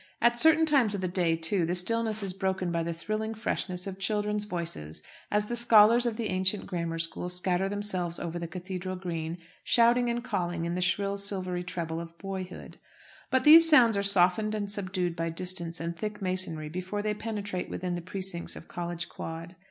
At 0.19 0.39
certain 0.39 0.65
times 0.65 0.95
of 0.95 1.01
the 1.01 1.07
day, 1.07 1.35
too, 1.35 1.63
the 1.63 1.75
stillness 1.75 2.23
is 2.23 2.33
broken 2.33 2.71
by 2.71 2.81
the 2.81 2.91
thrilling 2.91 3.35
freshness 3.35 3.85
of 3.85 3.99
children's 3.99 4.45
voices, 4.45 5.03
as 5.29 5.45
the 5.45 5.55
scholars 5.55 6.07
of 6.07 6.17
the 6.17 6.29
ancient 6.29 6.65
Grammar 6.65 6.97
School 6.97 7.29
scatter 7.29 7.69
themselves 7.69 8.17
over 8.19 8.39
the 8.39 8.47
Cathedral 8.47 8.95
Green, 8.95 9.37
shouting 9.63 10.09
and 10.09 10.23
calling 10.23 10.65
in 10.65 10.73
the 10.73 10.81
shrill 10.81 11.17
silvery 11.19 11.63
treble 11.63 12.01
of 12.01 12.17
boyhood. 12.17 12.79
But 13.29 13.43
these 13.43 13.69
sounds 13.69 13.95
are 13.95 14.01
softened 14.01 14.55
and 14.55 14.71
subdued 14.71 15.15
by 15.15 15.29
distance 15.29 15.79
and 15.79 15.95
thick 15.95 16.19
masonry 16.19 16.67
before 16.69 17.03
they 17.03 17.13
penetrate 17.13 17.69
within 17.69 17.93
the 17.93 18.01
precincts 18.01 18.55
of 18.55 18.67
College 18.67 19.07
Quad. 19.07 19.55